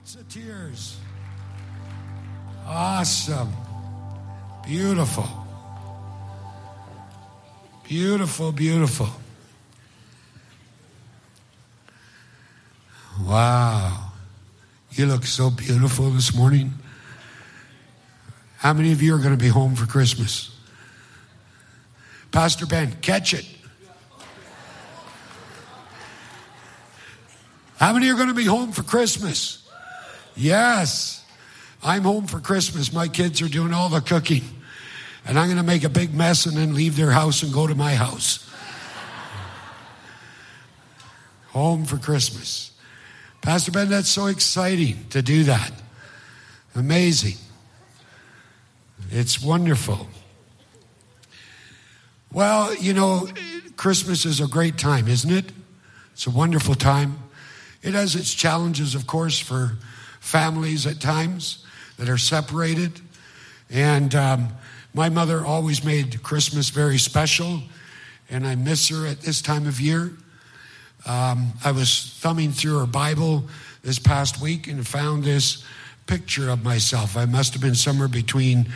Lots 0.00 0.14
of 0.14 0.28
tears. 0.30 0.96
Awesome. 2.66 3.52
Beautiful. 4.64 5.28
Beautiful, 7.86 8.50
beautiful. 8.50 9.08
Wow. 13.26 14.12
You 14.92 15.04
look 15.04 15.26
so 15.26 15.50
beautiful 15.50 16.08
this 16.08 16.34
morning. 16.34 16.72
How 18.56 18.72
many 18.72 18.92
of 18.92 19.02
you 19.02 19.14
are 19.14 19.18
going 19.18 19.36
to 19.36 19.36
be 19.36 19.48
home 19.48 19.74
for 19.74 19.84
Christmas? 19.84 20.56
Pastor 22.32 22.64
Ben, 22.64 22.92
catch 23.02 23.34
it. 23.34 23.44
How 27.76 27.92
many 27.92 28.08
are 28.08 28.14
going 28.14 28.28
to 28.28 28.34
be 28.34 28.46
home 28.46 28.72
for 28.72 28.82
Christmas? 28.82 29.59
Yes. 30.40 31.22
I'm 31.82 32.02
home 32.02 32.26
for 32.26 32.40
Christmas. 32.40 32.92
My 32.92 33.08
kids 33.08 33.42
are 33.42 33.48
doing 33.48 33.74
all 33.74 33.90
the 33.90 34.00
cooking. 34.00 34.42
And 35.26 35.38
I'm 35.38 35.46
going 35.46 35.58
to 35.58 35.62
make 35.62 35.84
a 35.84 35.90
big 35.90 36.14
mess 36.14 36.46
and 36.46 36.56
then 36.56 36.74
leave 36.74 36.96
their 36.96 37.10
house 37.10 37.42
and 37.42 37.52
go 37.52 37.66
to 37.66 37.74
my 37.74 37.94
house. 37.94 38.46
home 41.48 41.84
for 41.84 41.98
Christmas. 41.98 42.70
Pastor 43.42 43.72
Ben, 43.72 43.88
that's 43.90 44.08
so 44.08 44.26
exciting 44.26 45.06
to 45.10 45.20
do 45.20 45.44
that. 45.44 45.72
Amazing. 46.74 47.36
It's 49.10 49.42
wonderful. 49.42 50.06
Well, 52.32 52.74
you 52.76 52.94
know, 52.94 53.28
Christmas 53.76 54.24
is 54.24 54.40
a 54.40 54.46
great 54.46 54.78
time, 54.78 55.08
isn't 55.08 55.30
it? 55.30 55.52
It's 56.12 56.26
a 56.26 56.30
wonderful 56.30 56.76
time. 56.76 57.18
It 57.82 57.94
has 57.94 58.14
its 58.14 58.32
challenges, 58.32 58.94
of 58.94 59.06
course, 59.06 59.38
for 59.38 59.76
families 60.20 60.86
at 60.86 61.00
times 61.00 61.64
that 61.96 62.08
are 62.08 62.18
separated. 62.18 63.00
And 63.68 64.14
um, 64.14 64.48
my 64.94 65.08
mother 65.08 65.44
always 65.44 65.84
made 65.84 66.22
Christmas 66.22 66.70
very 66.70 66.98
special, 66.98 67.62
and 68.28 68.46
I 68.46 68.54
miss 68.54 68.88
her 68.88 69.06
at 69.06 69.20
this 69.20 69.42
time 69.42 69.66
of 69.66 69.80
year. 69.80 70.12
Um, 71.06 71.52
I 71.64 71.72
was 71.72 72.16
thumbing 72.20 72.52
through 72.52 72.78
her 72.78 72.86
Bible 72.86 73.44
this 73.82 73.98
past 73.98 74.40
week 74.40 74.66
and 74.66 74.86
found 74.86 75.24
this 75.24 75.64
picture 76.06 76.50
of 76.50 76.62
myself. 76.62 77.16
I 77.16 77.24
must 77.24 77.52
have 77.54 77.62
been 77.62 77.74
somewhere 77.74 78.08
between 78.08 78.68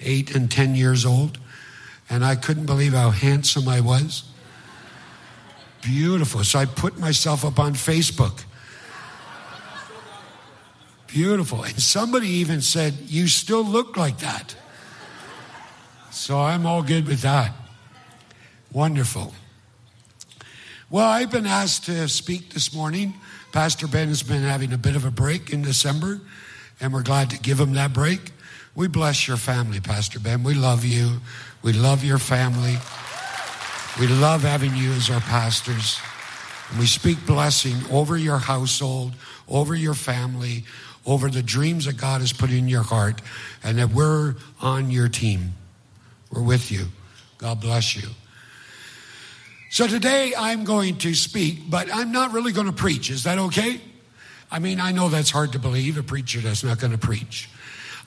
eight 0.00 0.34
and 0.34 0.50
10 0.50 0.74
years 0.74 1.04
old, 1.04 1.38
and 2.10 2.24
I 2.24 2.34
couldn't 2.34 2.66
believe 2.66 2.94
how 2.94 3.10
handsome 3.10 3.68
I 3.68 3.80
was. 3.80 4.24
Beautiful. 5.82 6.42
So 6.44 6.58
I 6.58 6.64
put 6.64 6.98
myself 6.98 7.44
up 7.44 7.58
on 7.58 7.74
Facebook. 7.74 8.44
Beautiful. 11.08 11.64
And 11.64 11.80
somebody 11.80 12.28
even 12.28 12.60
said, 12.60 12.94
You 13.06 13.26
still 13.26 13.64
look 13.64 13.96
like 13.96 14.18
that. 14.18 14.54
So 16.10 16.38
I'm 16.38 16.66
all 16.66 16.82
good 16.82 17.06
with 17.06 17.22
that. 17.22 17.52
Wonderful. 18.72 19.32
Well, 20.90 21.06
I've 21.06 21.30
been 21.30 21.46
asked 21.46 21.84
to 21.86 22.08
speak 22.08 22.50
this 22.50 22.74
morning. 22.74 23.14
Pastor 23.52 23.86
Ben 23.86 24.08
has 24.08 24.22
been 24.22 24.42
having 24.42 24.72
a 24.72 24.78
bit 24.78 24.96
of 24.96 25.04
a 25.04 25.10
break 25.10 25.50
in 25.50 25.62
December, 25.62 26.20
and 26.80 26.92
we're 26.92 27.02
glad 27.02 27.30
to 27.30 27.38
give 27.38 27.58
him 27.58 27.74
that 27.74 27.92
break. 27.92 28.32
We 28.74 28.88
bless 28.88 29.26
your 29.26 29.38
family, 29.38 29.80
Pastor 29.80 30.20
Ben. 30.20 30.44
We 30.44 30.54
love 30.54 30.84
you. 30.84 31.20
We 31.62 31.72
love 31.72 32.04
your 32.04 32.18
family. 32.18 32.76
We 33.98 34.06
love 34.06 34.42
having 34.42 34.76
you 34.76 34.92
as 34.92 35.10
our 35.10 35.20
pastors. 35.20 35.98
And 36.70 36.78
we 36.78 36.86
speak 36.86 37.24
blessing 37.26 37.76
over 37.90 38.16
your 38.16 38.38
household, 38.38 39.14
over 39.48 39.74
your 39.74 39.94
family, 39.94 40.64
over 41.08 41.28
the 41.28 41.42
dreams 41.42 41.86
that 41.86 41.96
God 41.96 42.20
has 42.20 42.32
put 42.32 42.50
in 42.50 42.68
your 42.68 42.82
heart, 42.82 43.22
and 43.64 43.78
that 43.78 43.90
we're 43.90 44.36
on 44.60 44.90
your 44.90 45.08
team. 45.08 45.54
We're 46.30 46.42
with 46.42 46.70
you. 46.70 46.86
God 47.38 47.60
bless 47.60 47.96
you. 47.96 48.08
So 49.70 49.86
today 49.86 50.34
I'm 50.36 50.64
going 50.64 50.98
to 50.98 51.14
speak, 51.14 51.70
but 51.70 51.88
I'm 51.92 52.12
not 52.12 52.32
really 52.32 52.52
going 52.52 52.66
to 52.66 52.72
preach. 52.72 53.10
Is 53.10 53.24
that 53.24 53.38
okay? 53.38 53.80
I 54.50 54.58
mean, 54.58 54.80
I 54.80 54.92
know 54.92 55.08
that's 55.08 55.30
hard 55.30 55.52
to 55.52 55.58
believe, 55.58 55.98
a 55.98 56.02
preacher 56.02 56.40
that's 56.40 56.64
not 56.64 56.78
going 56.78 56.92
to 56.92 56.98
preach. 56.98 57.48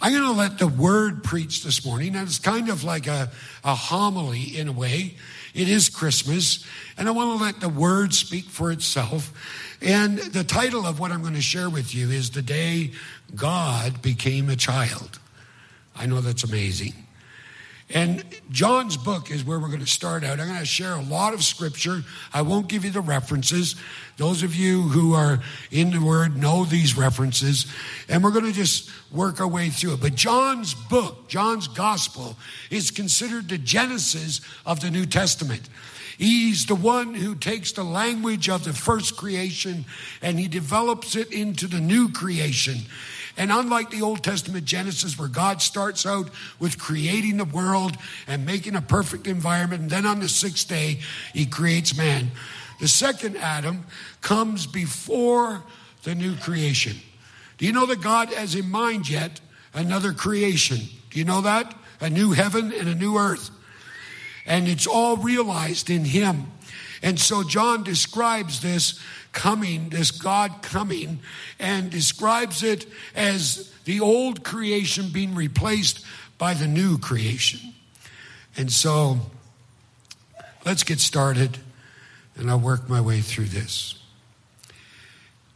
I'm 0.02 0.14
going 0.14 0.24
to 0.24 0.32
let 0.32 0.58
the 0.58 0.68
word 0.68 1.24
preach 1.24 1.64
this 1.64 1.86
morning, 1.86 2.16
and 2.16 2.28
it's 2.28 2.40
kind 2.40 2.70
of 2.70 2.84
like 2.84 3.06
a, 3.06 3.30
a 3.64 3.76
homily 3.76 4.42
in 4.42 4.68
a 4.68 4.72
way. 4.72 5.16
It 5.54 5.70
is 5.70 5.90
Christmas, 5.90 6.66
and 6.98 7.08
I 7.08 7.12
want 7.12 7.38
to 7.38 7.44
let 7.44 7.60
the 7.60 7.70
word 7.70 8.14
speak 8.16 8.46
for 8.46 8.72
itself. 8.72 9.32
And 9.80 10.18
the 10.18 10.44
title 10.44 10.88
of 10.88 11.00
what 11.00 11.12
I'm 11.12 11.22
going 11.22 11.36
to 11.36 11.42
share 11.42 11.70
with 11.70 11.94
you 11.94 12.10
is 12.10 12.32
The 12.32 12.42
Day 12.42 12.92
God 13.36 14.02
Became 14.02 14.50
a 14.50 14.56
Child. 14.56 15.20
I 15.96 16.08
know 16.08 16.20
that's 16.20 16.44
amazing. 16.44 16.94
And 17.94 18.24
John's 18.50 18.97
book 18.97 19.31
is 19.31 19.44
where 19.44 19.59
we're 19.59 19.68
going 19.68 19.81
to 19.81 19.88
start 19.88 20.24
out. 20.24 20.40
I'm 20.40 20.47
going 20.47 20.59
to 20.59 20.66
share 20.66 20.94
a 20.94 21.02
lot 21.02 21.34
of 21.34 21.44
scripture. 21.44 22.03
I 22.34 22.41
won't 22.41 22.68
give 22.68 22.85
you 22.85 22.91
the 22.91 23.02
references. 23.02 23.75
Those 24.18 24.44
of 24.44 24.56
you 24.56 24.84
who 24.84 25.13
are 25.13 25.40
in 25.72 25.91
the 25.91 26.00
Word 26.00 26.38
know 26.38 26.63
these 26.66 26.97
references. 26.97 27.66
And 28.07 28.24
we're 28.24 28.31
going 28.31 28.46
to 28.46 28.52
just 28.52 28.90
work 29.12 29.41
our 29.41 29.47
way 29.47 29.69
through 29.69 29.94
it. 29.94 30.02
But 30.02 30.16
John's 30.16 30.74
book, 30.74 31.28
John's 31.28 31.68
gospel, 31.68 32.38
is 32.69 32.91
considered 32.91 33.50
the 33.50 33.57
genesis 33.57 34.41
of 34.66 34.79
the 34.79 34.91
New 34.91 35.06
Testament. 35.06 35.68
He's 36.18 36.68
the 36.68 36.75
one 36.75 37.16
who 37.16 37.34
takes 37.34 37.72
the 37.72 37.84
language 37.84 38.47
of 38.47 38.63
the 38.63 38.73
first 38.73 39.18
creation 39.18 39.85
and 40.22 40.40
he 40.40 40.47
develops 40.47 41.16
it 41.16 41.34
into 41.34 41.66
the 41.66 41.79
new 41.79 42.09
creation. 42.09 42.81
And 43.41 43.52
unlike 43.52 43.90
the 43.90 44.03
Old 44.03 44.24
Testament 44.24 44.66
Genesis, 44.66 45.18
where 45.18 45.28
God 45.28 45.63
starts 45.63 46.06
out 46.06 46.29
with 46.59 46.78
creating 46.78 47.38
the 47.38 47.46
world 47.46 47.97
and 48.28 48.46
making 48.46 48.75
a 48.75 48.84
perfect 48.84 49.25
environment, 49.25 49.81
and 49.81 49.90
then 49.90 50.06
on 50.06 50.19
the 50.19 50.29
sixth 50.29 50.68
day, 50.68 51.00
he 51.34 51.47
creates 51.47 51.97
man. 51.97 52.29
The 52.79 52.88
second 52.88 53.38
Adam 53.38 53.85
comes 54.22 54.68
before 54.68 55.63
the 56.03 56.13
new 56.13 56.35
creation. 56.35 56.97
Do 57.57 57.66
you 57.66 57.72
know 57.72 57.88
that 57.88 58.03
God 58.03 58.31
has 58.31 58.53
in 58.53 58.69
mind 58.69 59.09
yet 59.09 59.41
another 59.73 60.13
creation? 60.13 60.78
Do 61.09 61.18
you 61.18 61.25
know 61.25 61.41
that? 61.41 61.73
A 62.00 62.12
new 62.12 62.34
heaven 62.34 62.72
and 62.72 62.88
a 62.88 62.94
new 62.94 63.18
earth. 63.18 63.50
And 64.46 64.68
it's 64.68 64.85
all 64.85 65.18
realized 65.18 65.90
in 65.90 66.06
him. 66.06 66.46
And 67.02 67.20
so 67.20 67.44
John 67.44 67.84
describes 67.84 68.62
this 68.62 69.00
coming, 69.32 69.90
this 69.90 70.12
God 70.12 70.62
coming, 70.62 71.20
and 71.60 71.90
describes 71.90 72.64
it 72.64 72.86
as 73.16 73.74
the 73.86 74.00
old 74.00 74.44
creation 74.44 75.10
being 75.10 75.34
replaced 75.34 76.06
by 76.38 76.54
the 76.54 76.68
new 76.68 76.98
creation. 76.98 77.60
And 78.58 78.72
so 78.72 79.20
let's 80.66 80.84
get 80.84 81.00
started, 81.00 81.58
and 82.36 82.50
I'll 82.50 82.60
work 82.60 82.90
my 82.90 83.02
way 83.02 83.22
through 83.22 83.46
this. 83.46 83.96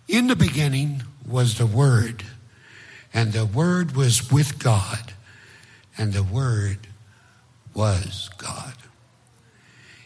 In 0.07 0.27
the 0.27 0.35
beginning 0.35 1.03
was 1.27 1.57
the 1.57 1.65
Word, 1.65 2.23
and 3.13 3.33
the 3.33 3.45
Word 3.45 3.95
was 3.95 4.31
with 4.31 4.59
God, 4.59 5.13
and 5.97 6.13
the 6.13 6.23
Word 6.23 6.87
was 7.73 8.29
God. 8.37 8.73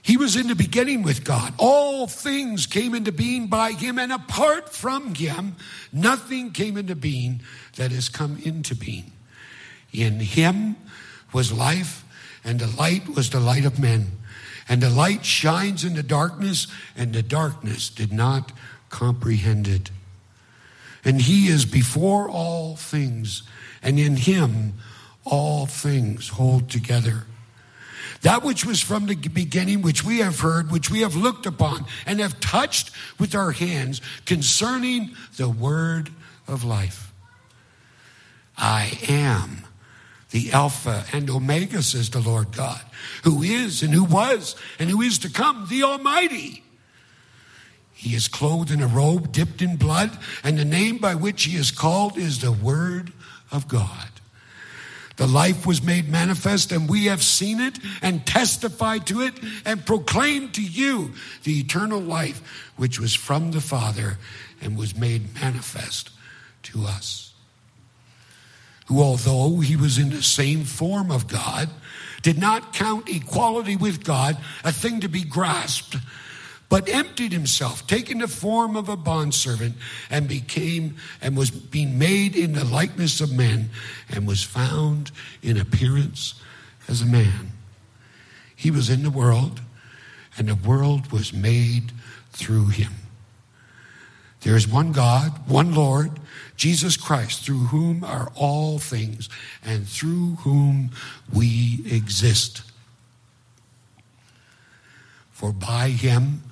He 0.10 0.18
was 0.18 0.36
in 0.36 0.48
the 0.48 0.56
beginning 0.56 1.04
with 1.04 1.24
God. 1.24 1.54
All 1.60 2.08
things 2.08 2.66
came 2.66 2.96
into 2.96 3.12
being 3.12 3.46
by 3.46 3.74
him, 3.74 4.00
and 4.00 4.12
apart 4.12 4.74
from 4.74 5.14
him, 5.14 5.56
nothing 5.94 6.50
came 6.50 6.78
into 6.78 6.96
being 6.96 7.44
that 7.76 7.92
has 7.92 8.10
come 8.10 8.40
into 8.44 8.74
being. 8.74 9.12
In 9.94 10.20
him 10.20 10.78
was 11.32 11.54
life, 11.54 12.04
and 12.44 12.60
the 12.60 12.76
light 12.76 13.08
was 13.08 13.30
the 13.30 13.40
light 13.40 13.66
of 13.66 13.78
men. 13.78 14.08
And 14.68 14.82
the 14.82 14.90
light 14.90 15.24
shines 15.26 15.84
in 15.84 15.94
the 15.94 16.02
darkness, 16.02 16.66
and 16.98 17.14
the 17.14 17.22
darkness 17.22 17.88
did 17.88 18.12
not 18.12 18.52
comprehend 18.90 19.68
it. 19.68 19.92
And 21.06 21.22
he 21.22 21.50
is 21.50 21.66
before 21.66 22.28
all 22.28 22.76
things, 22.76 23.44
and 23.84 24.00
in 24.00 24.16
him 24.16 24.74
all 25.24 25.68
things 25.68 26.30
hold 26.30 26.68
together. 26.68 27.28
That 28.22 28.44
which 28.44 28.66
was 28.66 28.82
from 28.82 29.06
the 29.06 29.16
beginning, 29.16 29.82
which 29.82 30.04
we 30.04 30.20
have 30.20 30.40
heard, 30.40 30.72
which 30.72 30.92
we 30.92 31.02
have 31.02 31.16
looked 31.16 31.46
upon, 31.46 31.86
and 32.06 32.20
have 32.20 32.40
touched 32.40 32.92
with 33.18 33.34
our 33.34 33.52
hands 33.52 34.02
concerning 34.26 35.12
the 35.38 35.50
word 35.50 36.10
of 36.48 36.64
life. 36.64 37.14
I 38.58 39.00
am 39.08 39.64
the 40.32 40.52
Alpha 40.52 41.06
and 41.14 41.30
Omega, 41.30 41.82
says 41.82 42.10
the 42.10 42.20
Lord 42.20 42.52
God, 42.52 42.82
who 43.24 43.42
is 43.42 43.82
and 43.82 43.94
who 43.94 44.04
was 44.04 44.56
and 44.78 44.90
who 44.90 45.02
is 45.02 45.18
to 45.20 45.30
come, 45.30 45.68
the 45.70 45.84
Almighty. 45.84 46.64
He 47.94 48.16
is 48.16 48.28
clothed 48.28 48.72
in 48.72 48.82
a 48.82 48.88
robe 48.88 49.32
dipped 49.32 49.62
in 49.62 49.76
blood, 49.76 50.18
and 50.44 50.58
the 50.58 50.66
name 50.66 50.98
by 50.98 51.16
which 51.16 51.44
he 51.44 51.58
is 51.58 51.72
called 51.72 52.18
is 52.18 52.40
the 52.40 52.52
Word 52.52 53.12
of 53.52 53.68
God. 53.68 54.10
The 55.20 55.28
life 55.28 55.66
was 55.66 55.84
made 55.84 56.08
manifest, 56.08 56.72
and 56.72 56.90
we 56.90 57.08
have 57.08 57.22
seen 57.22 57.60
it 57.60 57.78
and 58.02 58.26
testified 58.26 59.06
to 59.08 59.20
it 59.20 59.34
and 59.66 59.86
proclaimed 59.86 60.54
to 60.54 60.64
you 60.64 61.12
the 61.44 61.60
eternal 61.60 62.00
life 62.00 62.72
which 62.78 63.02
was 63.02 63.14
from 63.14 63.52
the 63.52 63.60
Father 63.60 64.18
and 64.62 64.78
was 64.78 64.96
made 64.96 65.36
manifest 65.36 66.12
to 66.64 66.86
us. 66.86 67.34
Who, 68.86 69.02
although 69.02 69.60
he 69.60 69.76
was 69.76 69.98
in 69.98 70.10
the 70.10 70.24
same 70.24 70.64
form 70.64 71.12
of 71.12 71.28
God, 71.28 71.70
did 72.22 72.38
not 72.38 72.72
count 72.72 73.10
equality 73.10 73.76
with 73.76 74.06
God 74.06 74.38
a 74.64 74.72
thing 74.72 75.02
to 75.02 75.10
be 75.10 75.26
grasped, 75.26 75.98
but 76.70 76.88
emptied 76.88 77.34
himself, 77.34 77.86
taking 77.88 78.20
the 78.20 78.28
form 78.28 78.76
of 78.76 78.88
a 78.88 78.96
bondservant, 78.96 79.76
and 80.10 80.28
became 80.28 80.96
and 81.22 81.36
was 81.36 81.50
being 81.50 81.98
made 81.98 82.36
in 82.36 82.54
the 82.54 82.64
likeness 82.64 83.20
of 83.20 83.32
men, 83.32 83.72
and 84.08 84.28
was 84.28 84.44
found 84.44 85.12
in 85.42 85.60
appearance 85.60 86.36
as 86.88 87.02
a 87.02 87.06
man. 87.06 87.52
He 88.56 88.70
was 88.70 88.90
in 88.90 89.02
the 89.04 89.10
world, 89.10 89.62
and 90.38 90.48
the 90.48 90.56
world 90.56 91.12
was 91.12 91.34
made 91.34 91.92
through 92.32 92.68
him. 92.68 92.94
There 94.42 94.56
is 94.56 94.68
one 94.68 94.92
God, 94.92 95.50
one 95.50 95.74
Lord, 95.74 96.12
Jesus 96.56 96.96
Christ, 96.96 97.44
through 97.44 97.66
whom 97.66 98.04
are 98.04 98.32
all 98.36 98.80
things 98.80 99.28
and 99.64 99.88
through 99.88 100.36
whom 100.42 100.92
we 101.34 101.84
exist. 101.86 102.62
For 105.40 105.54
by 105.54 105.92
him 105.92 106.44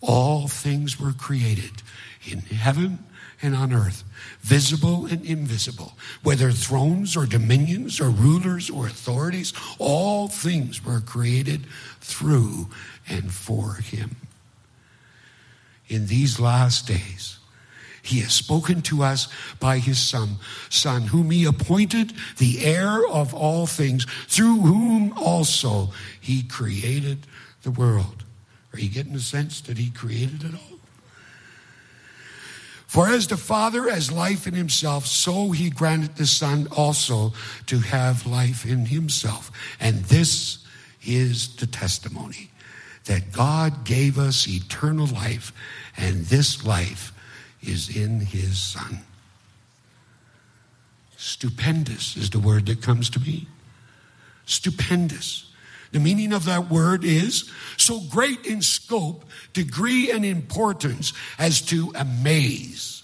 all 0.00 0.46
things 0.46 1.00
were 1.00 1.12
created 1.12 1.82
in 2.24 2.38
heaven 2.38 3.00
and 3.42 3.56
on 3.56 3.72
earth, 3.72 4.04
visible 4.42 5.06
and 5.06 5.26
invisible, 5.26 5.94
whether 6.22 6.52
thrones 6.52 7.16
or 7.16 7.26
dominions 7.26 8.00
or 8.00 8.10
rulers 8.10 8.70
or 8.70 8.86
authorities, 8.86 9.52
all 9.80 10.28
things 10.28 10.84
were 10.84 11.00
created 11.00 11.66
through 12.00 12.68
and 13.08 13.32
for 13.32 13.74
him 13.74 14.14
in 15.88 16.06
these 16.06 16.38
last 16.38 16.86
days. 16.86 17.38
He 18.02 18.20
has 18.20 18.34
spoken 18.34 18.82
to 18.82 19.02
us 19.02 19.26
by 19.58 19.78
his 19.78 19.98
Son, 19.98 20.36
Son, 20.68 21.02
whom 21.02 21.32
he 21.32 21.44
appointed 21.44 22.12
the 22.36 22.64
heir 22.64 23.04
of 23.04 23.34
all 23.34 23.66
things, 23.66 24.06
through 24.28 24.60
whom 24.60 25.12
also 25.16 25.90
he 26.20 26.44
created 26.44 27.26
the 27.62 27.72
world. 27.72 28.22
Are 28.78 28.80
you 28.80 28.88
getting 28.90 29.12
the 29.12 29.20
sense 29.20 29.60
that 29.62 29.76
he 29.76 29.90
created 29.90 30.44
it 30.44 30.54
all? 30.54 30.78
For 32.86 33.08
as 33.08 33.26
the 33.26 33.36
Father 33.36 33.90
has 33.90 34.12
life 34.12 34.46
in 34.46 34.54
himself, 34.54 35.04
so 35.04 35.50
he 35.50 35.68
granted 35.68 36.14
the 36.14 36.26
Son 36.26 36.68
also 36.70 37.32
to 37.66 37.80
have 37.80 38.24
life 38.24 38.64
in 38.64 38.86
himself. 38.86 39.50
And 39.80 40.04
this 40.04 40.64
is 41.04 41.56
the 41.56 41.66
testimony 41.66 42.50
that 43.06 43.32
God 43.32 43.84
gave 43.84 44.16
us 44.16 44.46
eternal 44.46 45.06
life, 45.06 45.52
and 45.96 46.26
this 46.26 46.64
life 46.64 47.12
is 47.60 47.94
in 47.94 48.20
his 48.20 48.58
Son. 48.58 49.00
Stupendous 51.16 52.16
is 52.16 52.30
the 52.30 52.38
word 52.38 52.66
that 52.66 52.80
comes 52.80 53.10
to 53.10 53.18
me. 53.18 53.48
Stupendous. 54.46 55.47
The 55.92 56.00
meaning 56.00 56.32
of 56.32 56.44
that 56.44 56.70
word 56.70 57.04
is 57.04 57.50
so 57.76 58.00
great 58.00 58.44
in 58.46 58.62
scope, 58.62 59.24
degree, 59.52 60.10
and 60.10 60.24
importance 60.24 61.12
as 61.38 61.62
to 61.62 61.92
amaze. 61.94 63.02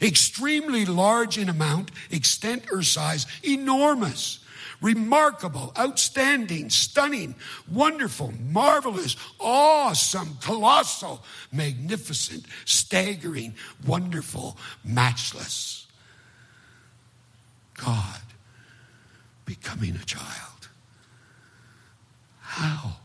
Extremely 0.00 0.84
large 0.84 1.38
in 1.38 1.48
amount, 1.48 1.90
extent, 2.10 2.64
or 2.72 2.82
size, 2.82 3.26
enormous 3.44 4.40
remarkable, 4.82 5.72
outstanding, 5.78 6.68
stunning, 6.68 7.34
wonderful, 7.70 8.34
marvelous, 8.50 9.16
awesome, 9.40 10.36
colossal, 10.42 11.24
magnificent, 11.52 12.44
staggering, 12.64 13.54
wonderful, 13.86 14.58
matchless. 14.84 15.86
God 17.74 18.20
becoming 19.46 19.94
a 19.94 20.04
child. 20.04 20.68
How? 22.40 22.96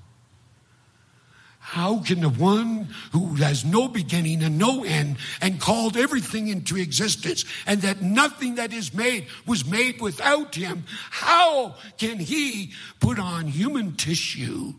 How 1.77 1.99
can 1.99 2.21
the 2.21 2.29
one 2.29 2.89
who 3.11 3.35
has 3.35 3.63
no 3.63 3.87
beginning 3.87 4.41
and 4.41 4.57
no 4.57 4.83
end 4.83 5.17
and 5.41 5.61
called 5.61 5.95
everything 5.95 6.47
into 6.47 6.75
existence 6.75 7.45
and 7.67 7.83
that 7.83 8.01
nothing 8.01 8.55
that 8.55 8.73
is 8.73 8.95
made 8.95 9.27
was 9.45 9.63
made 9.63 10.01
without 10.01 10.55
him, 10.55 10.85
how 11.11 11.75
can 11.99 12.17
he 12.17 12.71
put 12.99 13.19
on 13.19 13.45
human 13.45 13.95
tissue 13.95 14.73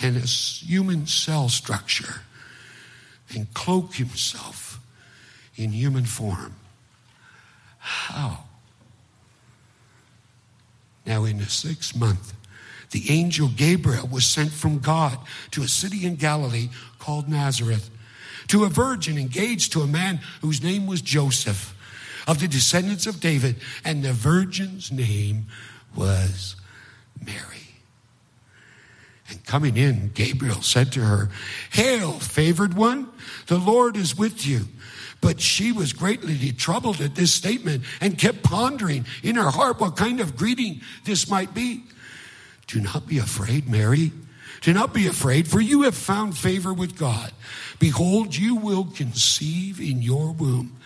and 0.00 0.16
a 0.16 0.20
human 0.20 1.08
cell 1.08 1.48
structure 1.48 2.20
and 3.34 3.52
cloak 3.52 3.94
himself 3.94 4.78
in 5.56 5.72
human 5.72 6.04
form? 6.04 6.54
How? 7.78 8.44
Now, 11.04 11.24
in 11.24 11.38
the 11.38 11.46
sixth 11.46 11.96
month, 11.96 12.32
the 12.90 13.10
angel 13.10 13.48
Gabriel 13.48 14.06
was 14.06 14.24
sent 14.24 14.50
from 14.50 14.78
God 14.78 15.18
to 15.52 15.62
a 15.62 15.68
city 15.68 16.06
in 16.06 16.16
Galilee 16.16 16.68
called 16.98 17.28
Nazareth 17.28 17.90
to 18.48 18.64
a 18.64 18.68
virgin 18.68 19.18
engaged 19.18 19.72
to 19.72 19.82
a 19.82 19.86
man 19.86 20.20
whose 20.40 20.62
name 20.62 20.86
was 20.86 21.00
Joseph 21.00 21.74
of 22.26 22.40
the 22.40 22.48
descendants 22.48 23.06
of 23.06 23.20
David, 23.20 23.56
and 23.84 24.02
the 24.02 24.12
virgin's 24.12 24.92
name 24.92 25.46
was 25.96 26.56
Mary. 27.24 27.68
And 29.30 29.44
coming 29.44 29.76
in, 29.76 30.10
Gabriel 30.14 30.62
said 30.62 30.92
to 30.92 31.00
her, 31.00 31.30
Hail, 31.72 32.12
favored 32.12 32.74
one, 32.74 33.08
the 33.46 33.58
Lord 33.58 33.96
is 33.96 34.16
with 34.16 34.46
you. 34.46 34.66
But 35.20 35.40
she 35.40 35.72
was 35.72 35.92
greatly 35.92 36.52
troubled 36.52 37.00
at 37.00 37.14
this 37.14 37.34
statement 37.34 37.84
and 38.00 38.18
kept 38.18 38.42
pondering 38.42 39.04
in 39.22 39.36
her 39.36 39.50
heart 39.50 39.80
what 39.80 39.96
kind 39.96 40.20
of 40.20 40.36
greeting 40.36 40.80
this 41.04 41.28
might 41.28 41.52
be. 41.54 41.82
Do 42.68 42.80
not 42.80 43.06
be 43.06 43.18
afraid, 43.18 43.68
Mary. 43.68 44.12
Do 44.60 44.72
not 44.72 44.92
be 44.92 45.06
afraid, 45.06 45.48
for 45.48 45.60
you 45.60 45.82
have 45.82 45.96
found 45.96 46.36
favor 46.36 46.72
with 46.72 46.98
God. 46.98 47.32
Behold, 47.78 48.36
you 48.36 48.56
will 48.56 48.84
conceive 48.84 49.80
in 49.80 50.02
your 50.02 50.32
womb 50.32 50.76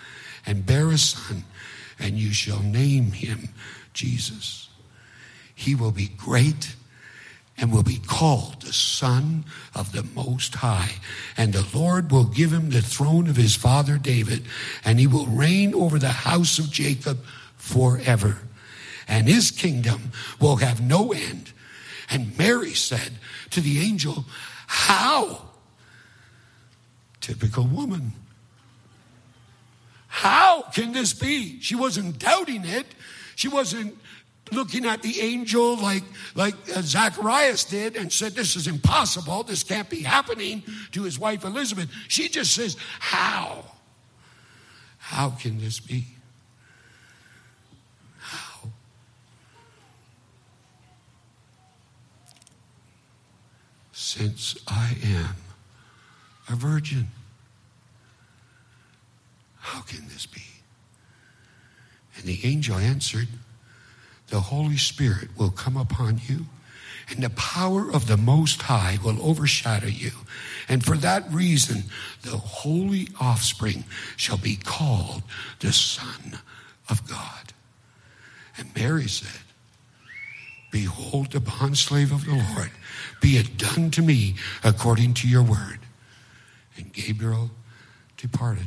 and 0.47 0.65
bear 0.65 0.91
a 0.91 0.99
son, 0.99 1.45
and 1.99 2.19
you 2.19 2.33
shall 2.33 2.61
name 2.61 3.13
him 3.13 3.49
Jesus. 3.93 4.69
He 5.55 5.75
will 5.75 5.93
be 5.93 6.09
great 6.09 6.75
and 7.59 7.73
will 7.73 7.83
be 7.83 7.99
called 7.99 8.63
the 8.63 8.73
Son 8.73 9.45
of 9.75 9.93
the 9.93 10.03
Most 10.03 10.57
High. 10.57 10.97
And 11.37 11.53
the 11.53 11.67
Lord 11.77 12.11
will 12.11 12.25
give 12.25 12.53
him 12.53 12.71
the 12.71 12.83
throne 12.83 13.29
of 13.29 13.37
his 13.37 13.55
father 13.55 13.99
David, 13.99 14.45
and 14.85 14.99
he 14.99 15.07
will 15.07 15.27
reign 15.27 15.75
over 15.75 15.99
the 15.99 16.09
house 16.09 16.59
of 16.59 16.71
Jacob 16.71 17.25
forever. 17.57 18.39
And 19.07 19.29
his 19.29 19.51
kingdom 19.51 20.13
will 20.41 20.57
have 20.57 20.81
no 20.81 21.13
end 21.13 21.53
and 22.13 22.37
Mary 22.39 22.75
said 22.75 23.13
to 23.51 23.61
the 23.61 23.81
angel, 23.81 24.25
How? 24.67 25.49
Typical 27.21 27.65
woman. 27.65 28.13
How 30.09 30.63
can 30.75 30.93
this 30.93 31.15
be? 31.15 31.61
She 31.61 31.75
wasn't 31.75 32.19
doubting 32.19 32.65
it. 32.65 32.87
She 33.35 33.49
wasn't 33.49 33.97
looking 34.51 34.85
at 34.85 35.01
the 35.01 35.21
angel 35.21 35.77
like, 35.77 36.03
like 36.35 36.55
uh, 36.77 36.83
Zacharias 36.83 37.65
did 37.65 37.97
and 37.97 38.13
said, 38.13 38.33
This 38.33 38.57
is 38.57 38.67
impossible. 38.67 39.43
This 39.43 39.63
can't 39.63 39.89
be 39.89 40.03
happening 40.03 40.63
to 40.93 41.03
his 41.03 41.19
wife 41.19 41.45
Elizabeth. 41.45 41.91
She 42.09 42.29
just 42.29 42.55
says, 42.55 42.77
How? 42.99 43.65
How 44.99 45.31
can 45.31 45.59
this 45.59 45.81
be? 45.81 46.07
Since 54.13 54.59
I 54.69 54.95
am 55.03 55.37
a 56.47 56.55
virgin. 56.55 57.07
How 59.59 59.81
can 59.81 60.07
this 60.09 60.27
be? 60.27 60.43
And 62.17 62.25
the 62.27 62.41
angel 62.45 62.77
answered, 62.77 63.29
The 64.29 64.41
Holy 64.41 64.77
Spirit 64.77 65.31
will 65.39 65.51
come 65.51 65.79
upon 65.79 66.21
you, 66.29 66.45
and 67.09 67.23
the 67.23 67.31
power 67.31 67.91
of 67.91 68.07
the 68.07 68.19
Most 68.19 68.61
High 68.61 68.99
will 69.03 69.17
overshadow 69.27 69.87
you. 69.87 70.13
And 70.69 70.85
for 70.85 70.99
that 70.99 71.33
reason, 71.33 71.85
the 72.21 72.37
holy 72.37 73.09
offspring 73.19 73.85
shall 74.19 74.37
be 74.37 74.57
called 74.57 75.23
the 75.61 75.73
Son 75.73 76.39
of 76.91 77.09
God. 77.09 77.55
And 78.59 78.77
Mary 78.77 79.09
said, 79.09 79.41
Behold 80.73 81.31
the 81.31 81.39
bondslave 81.39 82.11
of 82.11 82.25
the 82.25 82.33
Lord. 82.33 82.73
Be 83.21 83.37
it 83.37 83.57
done 83.57 83.93
to 83.93 84.03
me 84.03 84.35
according 84.65 85.15
to 85.15 85.29
your 85.29 85.43
word. 85.43 85.79
And 86.77 86.93
Gabriel 86.93 87.51
departed. 88.17 88.67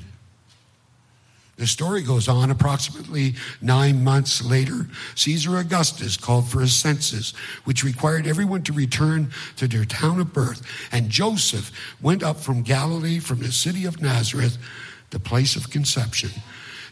The 1.58 1.68
story 1.68 2.02
goes 2.02 2.28
on 2.28 2.52
approximately 2.52 3.36
nine 3.62 4.04
months 4.04 4.44
later. 4.44 4.88
Caesar 5.16 5.58
Augustus 5.58 6.18
called 6.18 6.50
for 6.50 6.62
a 6.62 6.68
census, 6.68 7.32
which 7.64 7.84
required 7.84 8.28
everyone 8.28 8.62
to 8.64 8.74
return 8.74 9.32
to 9.56 9.68
their 9.68 9.86
town 9.86 10.20
of 10.20 10.34
birth. 10.34 10.62
And 10.92 11.10
Joseph 11.10 11.72
went 12.02 12.24
up 12.24 12.38
from 12.38 12.62
Galilee, 12.62 13.20
from 13.20 13.40
the 13.40 13.54
city 13.54 13.86
of 13.86 14.02
Nazareth, 14.02 14.58
the 15.12 15.20
place 15.20 15.56
of 15.56 15.70
conception, 15.70 16.32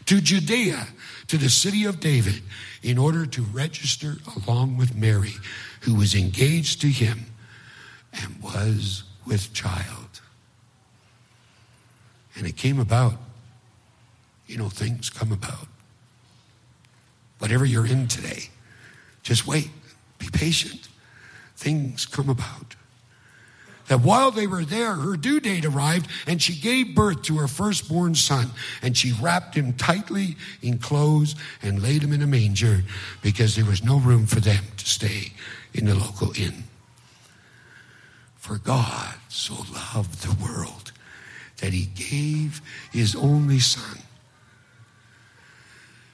to 0.06 0.20
Judea, 0.20 0.86
to 1.28 1.38
the 1.38 1.48
city 1.48 1.84
of 1.84 2.00
David, 2.00 2.42
in 2.82 2.98
order 2.98 3.26
to 3.26 3.42
register 3.42 4.16
along 4.36 4.76
with 4.76 4.94
Mary, 4.94 5.34
who 5.80 5.94
was 5.94 6.14
engaged 6.14 6.80
to 6.82 6.88
him 6.88 7.26
and 8.12 8.42
was 8.42 9.04
with 9.26 9.52
child. 9.52 10.20
And 12.36 12.46
it 12.46 12.56
came 12.56 12.78
about. 12.78 13.14
You 14.46 14.58
know, 14.58 14.68
things 14.68 15.08
come 15.08 15.32
about. 15.32 15.68
Whatever 17.38 17.64
you're 17.64 17.86
in 17.86 18.08
today, 18.08 18.50
just 19.22 19.46
wait, 19.46 19.70
be 20.18 20.28
patient. 20.30 20.88
Things 21.56 22.04
come 22.04 22.28
about 22.28 22.76
that 23.86 24.00
while 24.00 24.30
they 24.30 24.46
were 24.46 24.64
there, 24.64 24.94
her 24.94 25.16
due 25.16 25.40
date 25.40 25.64
arrived 25.64 26.08
and 26.26 26.40
she 26.40 26.54
gave 26.54 26.94
birth 26.94 27.22
to 27.22 27.36
her 27.38 27.48
firstborn 27.48 28.14
son. 28.14 28.50
And 28.82 28.96
she 28.96 29.12
wrapped 29.12 29.54
him 29.54 29.74
tightly 29.74 30.36
in 30.62 30.78
clothes 30.78 31.34
and 31.62 31.82
laid 31.82 32.02
him 32.02 32.12
in 32.12 32.22
a 32.22 32.26
manger 32.26 32.82
because 33.22 33.56
there 33.56 33.64
was 33.64 33.82
no 33.82 33.98
room 33.98 34.26
for 34.26 34.40
them 34.40 34.64
to 34.76 34.86
stay 34.86 35.32
in 35.74 35.86
the 35.86 35.94
local 35.94 36.32
inn. 36.38 36.64
For 38.36 38.58
God 38.58 39.14
so 39.28 39.54
loved 39.94 40.22
the 40.22 40.42
world 40.42 40.92
that 41.58 41.72
he 41.72 41.86
gave 41.86 42.60
his 42.92 43.14
only 43.14 43.58
son. 43.58 43.98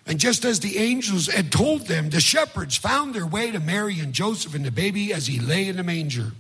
And 0.07 0.19
just 0.19 0.45
as 0.45 0.59
the 0.59 0.79
angels 0.79 1.29
had 1.29 1.53
told 1.53 1.87
them, 1.87 2.11
the 2.11 2.21
shepherds 2.21 2.77
found 2.77 3.15
their 3.15 3.27
way 3.27 3.53
to 3.53 3.61
Mary 3.61 4.00
and 4.00 4.12
Joseph 4.12 4.55
and 4.55 4.65
the 4.65 4.73
baby 4.73 5.12
as 5.12 5.29
he 5.29 5.39
lay 5.39 5.69
in 5.69 5.77
the 5.77 5.85
manger. 5.85 6.33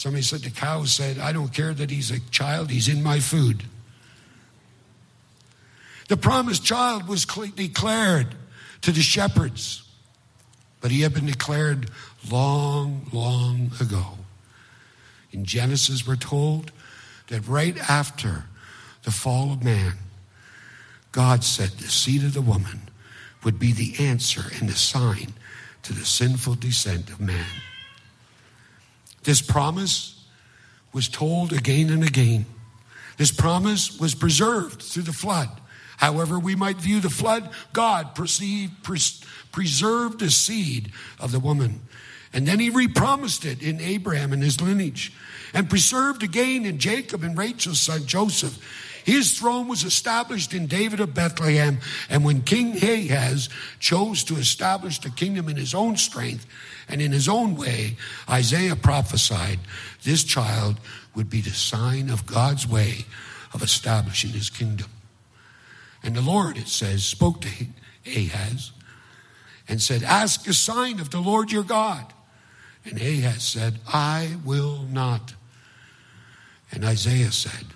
Somebody 0.00 0.22
said 0.22 0.40
the 0.40 0.48
cow 0.48 0.84
said, 0.84 1.18
I 1.18 1.30
don't 1.30 1.52
care 1.52 1.74
that 1.74 1.90
he's 1.90 2.10
a 2.10 2.20
child, 2.30 2.70
he's 2.70 2.88
in 2.88 3.02
my 3.02 3.20
food. 3.20 3.64
The 6.08 6.16
promised 6.16 6.64
child 6.64 7.06
was 7.06 7.26
declared 7.26 8.34
to 8.80 8.92
the 8.92 9.02
shepherds, 9.02 9.82
but 10.80 10.90
he 10.90 11.02
had 11.02 11.12
been 11.12 11.26
declared 11.26 11.90
long, 12.30 13.10
long 13.12 13.72
ago. 13.78 14.16
In 15.32 15.44
Genesis, 15.44 16.06
we're 16.06 16.16
told 16.16 16.72
that 17.26 17.46
right 17.46 17.76
after 17.76 18.44
the 19.02 19.10
fall 19.10 19.52
of 19.52 19.62
man, 19.62 19.98
God 21.12 21.44
said 21.44 21.72
the 21.72 21.88
seed 21.88 22.24
of 22.24 22.32
the 22.32 22.40
woman 22.40 22.88
would 23.44 23.58
be 23.58 23.72
the 23.72 24.02
answer 24.02 24.44
and 24.58 24.66
the 24.66 24.76
sign 24.76 25.34
to 25.82 25.92
the 25.92 26.06
sinful 26.06 26.54
descent 26.54 27.10
of 27.10 27.20
man. 27.20 27.44
This 29.22 29.42
promise 29.42 30.24
was 30.92 31.08
told 31.08 31.52
again 31.52 31.90
and 31.90 32.02
again. 32.02 32.46
This 33.16 33.30
promise 33.30 33.98
was 33.98 34.14
preserved 34.14 34.82
through 34.82 35.02
the 35.02 35.12
flood. 35.12 35.48
However, 35.98 36.38
we 36.38 36.56
might 36.56 36.78
view 36.78 37.00
the 37.00 37.10
flood, 37.10 37.50
God 37.74 38.14
perceived, 38.14 38.82
pres- 38.82 39.22
preserved 39.52 40.20
the 40.20 40.30
seed 40.30 40.92
of 41.18 41.30
the 41.30 41.38
woman. 41.38 41.80
And 42.32 42.46
then 42.46 42.58
he 42.58 42.70
repromised 42.70 43.44
it 43.44 43.60
in 43.62 43.80
Abraham 43.80 44.32
and 44.32 44.42
his 44.42 44.60
lineage, 44.60 45.12
and 45.52 45.68
preserved 45.68 46.22
again 46.22 46.64
in 46.64 46.78
Jacob 46.78 47.22
and 47.22 47.36
Rachel's 47.36 47.80
son 47.80 48.06
Joseph. 48.06 48.58
His 49.04 49.38
throne 49.38 49.68
was 49.68 49.84
established 49.84 50.52
in 50.54 50.66
David 50.66 51.00
of 51.00 51.14
Bethlehem, 51.14 51.78
and 52.08 52.24
when 52.24 52.42
King 52.42 52.76
Ahaz 52.76 53.48
chose 53.78 54.24
to 54.24 54.36
establish 54.36 54.98
the 54.98 55.10
kingdom 55.10 55.48
in 55.48 55.56
his 55.56 55.74
own 55.74 55.96
strength, 55.96 56.46
and 56.88 57.00
in 57.00 57.12
his 57.12 57.28
own 57.28 57.56
way, 57.56 57.96
Isaiah 58.28 58.76
prophesied 58.76 59.60
this 60.02 60.24
child 60.24 60.80
would 61.14 61.30
be 61.30 61.40
the 61.40 61.50
sign 61.50 62.10
of 62.10 62.26
God's 62.26 62.66
way 62.66 63.04
of 63.54 63.62
establishing 63.62 64.30
his 64.30 64.50
kingdom. 64.50 64.88
And 66.02 66.16
the 66.16 66.22
Lord, 66.22 66.56
it 66.56 66.68
says, 66.68 67.04
spoke 67.04 67.40
to 67.42 67.48
Ahaz 68.06 68.72
and 69.68 69.80
said, 69.80 70.02
Ask 70.02 70.46
a 70.48 70.54
sign 70.54 70.98
of 71.00 71.10
the 71.10 71.20
Lord 71.20 71.52
your 71.52 71.62
God. 71.62 72.12
And 72.84 73.00
Ahaz 73.00 73.42
said, 73.42 73.78
I 73.86 74.36
will 74.44 74.86
not. 74.90 75.34
And 76.72 76.84
Isaiah 76.84 77.32
said, 77.32 77.66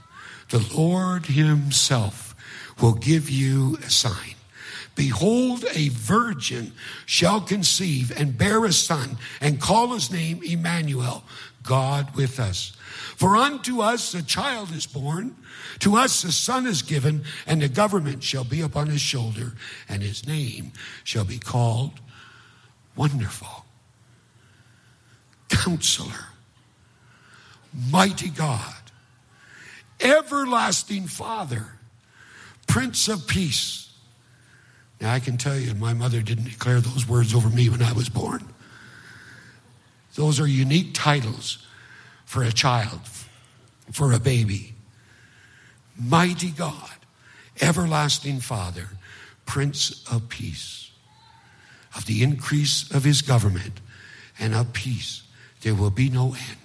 The 0.54 0.72
Lord 0.72 1.26
himself 1.26 2.32
will 2.80 2.92
give 2.92 3.28
you 3.28 3.76
a 3.84 3.90
sign. 3.90 4.36
Behold, 4.94 5.64
a 5.74 5.88
virgin 5.88 6.70
shall 7.06 7.40
conceive 7.40 8.16
and 8.16 8.38
bear 8.38 8.64
a 8.64 8.72
son 8.72 9.18
and 9.40 9.60
call 9.60 9.94
his 9.94 10.12
name 10.12 10.40
Emmanuel, 10.44 11.24
God 11.64 12.14
with 12.14 12.38
us. 12.38 12.70
For 13.16 13.36
unto 13.36 13.80
us 13.80 14.14
a 14.14 14.22
child 14.22 14.70
is 14.70 14.86
born, 14.86 15.34
to 15.80 15.96
us 15.96 16.22
a 16.22 16.30
son 16.30 16.68
is 16.68 16.82
given, 16.82 17.24
and 17.48 17.60
the 17.60 17.68
government 17.68 18.22
shall 18.22 18.44
be 18.44 18.60
upon 18.60 18.86
his 18.86 19.00
shoulder, 19.00 19.54
and 19.88 20.04
his 20.04 20.24
name 20.24 20.70
shall 21.02 21.24
be 21.24 21.40
called 21.40 21.98
Wonderful, 22.94 23.64
Counselor, 25.48 26.28
Mighty 27.90 28.30
God, 28.30 28.83
Everlasting 30.04 31.06
Father, 31.06 31.72
Prince 32.66 33.08
of 33.08 33.26
Peace 33.26 33.84
now, 35.04 35.12
I 35.12 35.20
can 35.20 35.36
tell 35.36 35.58
you, 35.58 35.74
my 35.74 35.92
mother 35.92 36.22
didn't 36.22 36.44
declare 36.44 36.80
those 36.80 37.06
words 37.06 37.34
over 37.34 37.50
me 37.50 37.68
when 37.68 37.82
I 37.82 37.92
was 37.92 38.08
born. 38.08 38.48
Those 40.14 40.40
are 40.40 40.46
unique 40.46 40.90
titles 40.94 41.58
for 42.24 42.42
a 42.42 42.52
child, 42.52 43.00
for 43.92 44.12
a 44.12 44.18
baby. 44.18 44.74
Mighty 45.98 46.50
God, 46.50 46.90
everlasting 47.60 48.40
Father, 48.40 48.88
Prince 49.44 50.04
of 50.10 50.28
Peace. 50.28 50.90
Of 51.94 52.06
the 52.06 52.22
increase 52.22 52.90
of 52.90 53.04
his 53.04 53.22
government 53.22 53.80
and 54.38 54.54
of 54.54 54.72
peace, 54.72 55.22
there 55.60 55.74
will 55.74 55.90
be 55.90 56.08
no 56.08 56.28
end 56.28 56.63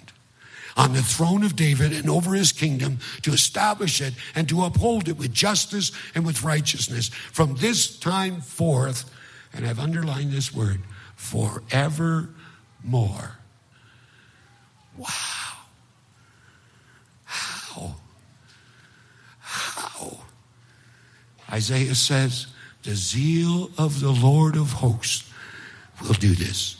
on 0.80 0.94
the 0.94 1.02
throne 1.02 1.44
of 1.44 1.56
David 1.56 1.92
and 1.92 2.08
over 2.08 2.32
his 2.32 2.52
kingdom 2.52 2.98
to 3.20 3.32
establish 3.32 4.00
it 4.00 4.14
and 4.34 4.48
to 4.48 4.64
uphold 4.64 5.08
it 5.08 5.18
with 5.18 5.30
justice 5.30 5.92
and 6.14 6.24
with 6.24 6.42
righteousness 6.42 7.08
from 7.08 7.54
this 7.56 7.98
time 7.98 8.40
forth. 8.40 9.04
And 9.52 9.66
I've 9.66 9.78
underlined 9.78 10.32
this 10.32 10.54
word 10.54 10.80
forevermore. 11.16 12.32
Wow. 14.96 15.06
How? 17.24 17.96
How? 19.38 20.18
Isaiah 21.52 21.94
says, 21.94 22.46
the 22.84 22.94
zeal 22.94 23.70
of 23.76 24.00
the 24.00 24.12
Lord 24.12 24.56
of 24.56 24.72
hosts 24.72 25.30
will 26.00 26.14
do 26.14 26.34
this 26.34 26.79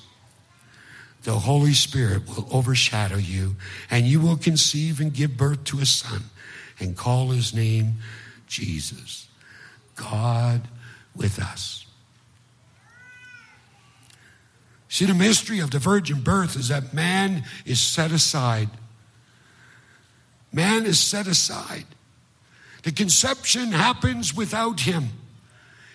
the 1.22 1.32
Holy 1.32 1.74
Spirit 1.74 2.26
will 2.28 2.48
overshadow 2.50 3.16
you, 3.16 3.56
and 3.90 4.06
you 4.06 4.20
will 4.20 4.36
conceive 4.36 5.00
and 5.00 5.12
give 5.12 5.36
birth 5.36 5.64
to 5.64 5.80
a 5.80 5.86
son 5.86 6.24
and 6.78 6.96
call 6.96 7.30
his 7.30 7.54
name 7.54 7.96
Jesus. 8.46 9.28
God 9.96 10.62
with 11.14 11.38
us. 11.38 11.86
See, 14.88 15.04
the 15.04 15.14
mystery 15.14 15.60
of 15.60 15.70
the 15.70 15.78
virgin 15.78 16.20
birth 16.20 16.56
is 16.56 16.68
that 16.68 16.92
man 16.94 17.44
is 17.64 17.80
set 17.80 18.10
aside. 18.10 18.70
Man 20.52 20.84
is 20.84 20.98
set 20.98 21.26
aside. 21.28 21.86
The 22.82 22.92
conception 22.92 23.72
happens 23.72 24.34
without 24.34 24.80
him. 24.80 25.10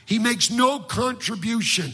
He 0.06 0.20
makes 0.20 0.52
no 0.52 0.80
contribution 0.80 1.94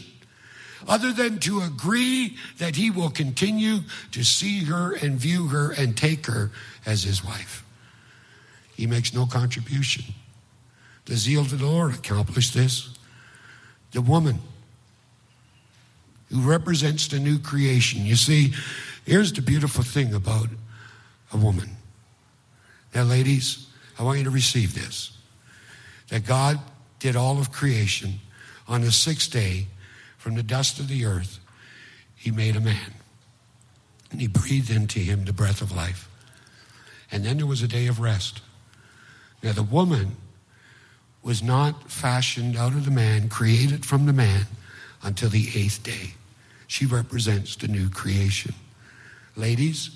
other 0.88 1.12
than 1.12 1.38
to 1.40 1.60
agree 1.60 2.36
that 2.58 2.76
he 2.76 2.90
will 2.90 3.10
continue 3.10 3.78
to 4.12 4.24
see 4.24 4.64
her 4.64 4.94
and 4.94 5.18
view 5.18 5.48
her 5.48 5.72
and 5.72 5.96
take 5.96 6.26
her 6.26 6.50
as 6.84 7.02
his 7.02 7.24
wife. 7.24 7.64
He 8.74 8.86
makes 8.86 9.14
no 9.14 9.26
contribution. 9.26 10.04
The 11.04 11.16
zeal 11.16 11.40
of 11.40 11.56
the 11.56 11.64
Lord 11.64 11.94
accomplished 11.94 12.54
this. 12.54 12.90
The 13.92 14.00
woman 14.00 14.38
who 16.30 16.40
represents 16.40 17.08
the 17.08 17.18
new 17.18 17.38
creation. 17.38 18.06
You 18.06 18.16
see, 18.16 18.54
here's 19.04 19.32
the 19.32 19.42
beautiful 19.42 19.84
thing 19.84 20.14
about 20.14 20.48
a 21.32 21.36
woman. 21.36 21.70
Now, 22.94 23.02
ladies, 23.02 23.66
I 23.98 24.02
want 24.02 24.18
you 24.18 24.24
to 24.24 24.30
receive 24.30 24.74
this 24.74 25.16
that 26.08 26.26
God 26.26 26.58
did 26.98 27.16
all 27.16 27.38
of 27.38 27.52
creation 27.52 28.20
on 28.68 28.82
the 28.82 28.92
sixth 28.92 29.32
day 29.32 29.66
from 30.22 30.36
the 30.36 30.42
dust 30.44 30.78
of 30.78 30.86
the 30.86 31.04
earth, 31.04 31.40
he 32.14 32.30
made 32.30 32.54
a 32.54 32.60
man. 32.60 32.94
And 34.12 34.20
he 34.20 34.28
breathed 34.28 34.70
into 34.70 35.00
him 35.00 35.24
the 35.24 35.32
breath 35.32 35.60
of 35.60 35.74
life. 35.74 36.08
And 37.10 37.24
then 37.24 37.38
there 37.38 37.46
was 37.46 37.60
a 37.60 37.66
day 37.66 37.88
of 37.88 37.98
rest. 37.98 38.40
Now, 39.42 39.50
the 39.50 39.64
woman 39.64 40.14
was 41.24 41.42
not 41.42 41.90
fashioned 41.90 42.56
out 42.56 42.72
of 42.72 42.84
the 42.84 42.92
man, 42.92 43.28
created 43.30 43.84
from 43.84 44.06
the 44.06 44.12
man, 44.12 44.46
until 45.02 45.28
the 45.28 45.48
eighth 45.56 45.82
day. 45.82 46.14
She 46.68 46.86
represents 46.86 47.56
the 47.56 47.66
new 47.66 47.90
creation. 47.90 48.54
Ladies, 49.34 49.90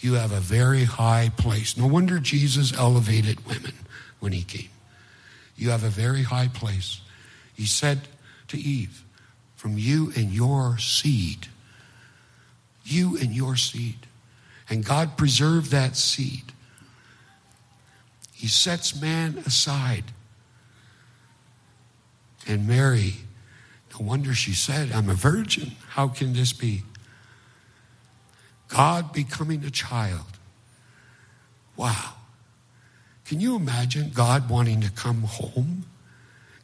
you 0.00 0.14
have 0.14 0.32
a 0.32 0.40
very 0.40 0.84
high 0.84 1.30
place. 1.38 1.78
No 1.78 1.86
wonder 1.86 2.18
Jesus 2.18 2.74
elevated 2.74 3.46
women 3.46 3.72
when 4.20 4.32
he 4.32 4.42
came. 4.42 4.68
You 5.56 5.70
have 5.70 5.82
a 5.82 5.88
very 5.88 6.24
high 6.24 6.48
place. 6.48 7.00
He 7.54 7.64
said 7.64 8.00
to 8.48 8.58
Eve, 8.58 9.02
From 9.66 9.78
you 9.78 10.12
and 10.14 10.30
your 10.30 10.78
seed. 10.78 11.48
You 12.84 13.16
and 13.16 13.34
your 13.34 13.56
seed. 13.56 14.06
And 14.70 14.84
God 14.84 15.16
preserved 15.16 15.72
that 15.72 15.96
seed. 15.96 16.52
He 18.32 18.46
sets 18.46 19.00
man 19.00 19.38
aside. 19.44 20.04
And 22.46 22.68
Mary, 22.68 23.14
no 23.90 24.06
wonder 24.06 24.34
she 24.34 24.52
said, 24.52 24.92
I'm 24.92 25.10
a 25.10 25.14
virgin. 25.14 25.72
How 25.88 26.06
can 26.06 26.32
this 26.32 26.52
be? 26.52 26.84
God 28.68 29.12
becoming 29.12 29.64
a 29.64 29.70
child. 29.70 30.38
Wow. 31.74 32.12
Can 33.24 33.40
you 33.40 33.56
imagine 33.56 34.12
God 34.14 34.48
wanting 34.48 34.80
to 34.82 34.92
come 34.92 35.22
home? 35.22 35.86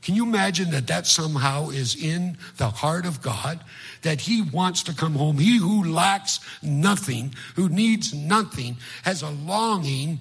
Can 0.03 0.17
you 0.17 0.25
imagine 0.25 0.73
that 0.73 0.89
that 0.89 1.07
somehow 1.07 1.71
is 1.71 1.95
in 1.95 2.37
the 2.57 2.69
heart 2.69 3.07
of 3.07 3.23
God? 3.23 3.61
That 4.03 4.21
He 4.21 4.43
wants 4.43 4.83
to 4.85 4.95
come 4.95 5.15
home. 5.15 5.39
He 5.39 5.59
who 5.59 5.85
lacks 5.85 6.41
nothing, 6.61 7.35
who 7.55 7.69
needs 7.69 8.13
nothing, 8.13 8.77
has 9.05 9.23
a 9.23 9.31
longing 9.31 10.19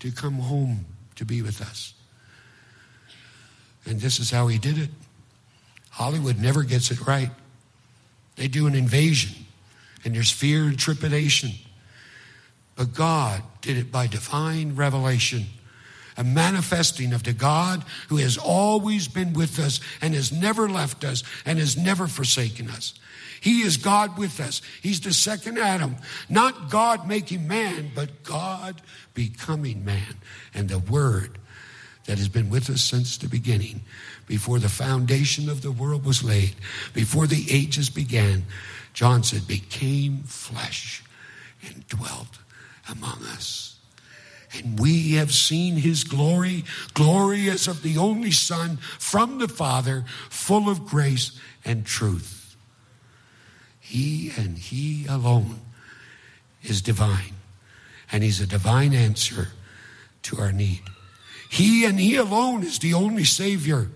to 0.00 0.10
come 0.10 0.34
home 0.34 0.86
to 1.16 1.26
be 1.26 1.42
with 1.42 1.60
us. 1.60 1.92
And 3.84 4.00
this 4.00 4.18
is 4.18 4.30
how 4.30 4.46
He 4.46 4.58
did 4.58 4.78
it. 4.78 4.90
Hollywood 5.90 6.40
never 6.40 6.62
gets 6.62 6.90
it 6.90 7.06
right. 7.06 7.30
They 8.36 8.48
do 8.48 8.66
an 8.66 8.74
invasion, 8.74 9.44
and 10.04 10.14
there's 10.14 10.30
fear 10.30 10.64
and 10.64 10.78
trepidation. 10.78 11.50
But 12.76 12.94
God 12.94 13.42
did 13.60 13.76
it 13.76 13.90
by 13.90 14.06
divine 14.06 14.74
revelation 14.76 15.46
a 16.18 16.24
manifesting 16.24 17.12
of 17.12 17.22
the 17.22 17.32
God 17.32 17.84
who 18.08 18.16
has 18.16 18.36
always 18.36 19.06
been 19.06 19.32
with 19.32 19.58
us 19.60 19.80
and 20.02 20.12
has 20.14 20.32
never 20.32 20.68
left 20.68 21.04
us 21.04 21.22
and 21.46 21.58
has 21.58 21.76
never 21.76 22.08
forsaken 22.08 22.68
us. 22.68 22.92
He 23.40 23.62
is 23.62 23.76
God 23.76 24.18
with 24.18 24.40
us. 24.40 24.60
He's 24.82 25.00
the 25.00 25.12
second 25.12 25.58
Adam. 25.58 25.96
Not 26.28 26.70
God 26.70 27.06
making 27.06 27.46
man, 27.46 27.92
but 27.94 28.24
God 28.24 28.82
becoming 29.14 29.84
man. 29.84 30.16
And 30.52 30.68
the 30.68 30.80
Word 30.80 31.38
that 32.06 32.18
has 32.18 32.28
been 32.28 32.50
with 32.50 32.68
us 32.68 32.82
since 32.82 33.16
the 33.16 33.28
beginning, 33.28 33.82
before 34.26 34.58
the 34.58 34.68
foundation 34.68 35.48
of 35.48 35.62
the 35.62 35.70
world 35.70 36.04
was 36.04 36.24
laid, 36.24 36.56
before 36.94 37.28
the 37.28 37.46
ages 37.48 37.90
began, 37.90 38.44
John 38.92 39.22
said, 39.22 39.46
became 39.46 40.24
flesh 40.24 41.04
and 41.64 41.86
dwelt 41.86 42.38
among 42.90 43.22
us 43.26 43.77
and 44.52 44.78
we 44.78 45.12
have 45.12 45.32
seen 45.32 45.76
his 45.76 46.04
glory, 46.04 46.64
glory 46.94 47.50
as 47.50 47.66
of 47.68 47.82
the 47.82 47.98
only 47.98 48.30
Son 48.30 48.78
from 48.98 49.38
the 49.38 49.48
Father, 49.48 50.04
full 50.30 50.68
of 50.68 50.86
grace 50.86 51.38
and 51.64 51.84
truth. 51.84 52.56
He 53.78 54.32
and 54.36 54.58
he 54.58 55.06
alone 55.06 55.60
is 56.62 56.82
divine, 56.82 57.34
and 58.10 58.22
he's 58.22 58.40
a 58.40 58.46
divine 58.46 58.94
answer 58.94 59.48
to 60.22 60.38
our 60.38 60.52
need. 60.52 60.82
He 61.50 61.84
and 61.84 61.98
he 61.98 62.16
alone 62.16 62.62
is 62.62 62.78
the 62.78 62.94
only 62.94 63.24
Savior. 63.24 63.88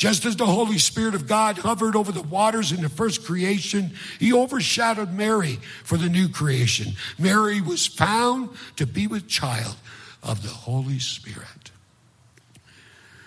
Just 0.00 0.24
as 0.24 0.34
the 0.34 0.46
Holy 0.46 0.78
Spirit 0.78 1.14
of 1.14 1.26
God 1.26 1.58
hovered 1.58 1.94
over 1.94 2.10
the 2.10 2.22
waters 2.22 2.72
in 2.72 2.80
the 2.80 2.88
first 2.88 3.22
creation, 3.22 3.92
he 4.18 4.32
overshadowed 4.32 5.12
Mary 5.12 5.58
for 5.84 5.98
the 5.98 6.08
new 6.08 6.26
creation. 6.26 6.94
Mary 7.18 7.60
was 7.60 7.86
found 7.86 8.48
to 8.76 8.86
be 8.86 9.06
with 9.06 9.28
child 9.28 9.76
of 10.22 10.42
the 10.42 10.48
Holy 10.48 10.98
Spirit. 10.98 11.70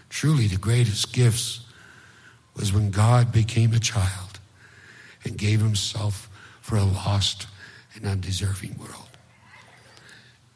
Truly, 0.09 0.47
the 0.47 0.57
greatest 0.57 1.13
gifts 1.13 1.59
was 2.55 2.73
when 2.73 2.89
God 2.89 3.31
became 3.31 3.71
a 3.73 3.79
child 3.79 4.39
and 5.23 5.37
gave 5.37 5.61
himself 5.61 6.27
for 6.61 6.77
a 6.77 6.83
lost 6.83 7.45
and 7.93 8.07
undeserving 8.07 8.79
world. 8.79 9.15